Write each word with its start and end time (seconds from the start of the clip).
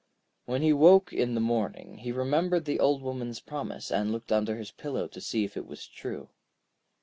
When 0.45 0.63
he 0.63 0.73
woke 0.73 1.13
in 1.13 1.35
the 1.35 1.39
morning, 1.39 1.99
he 1.99 2.11
remembered 2.11 2.65
the 2.65 2.79
Old 2.79 3.03
Woman's 3.03 3.39
promise, 3.39 3.91
and 3.91 4.11
looked 4.11 4.31
under 4.31 4.57
his 4.57 4.71
pillow 4.71 5.07
to 5.07 5.21
see 5.21 5.43
if 5.43 5.55
it 5.55 5.67
was 5.67 5.85
true. 5.85 6.29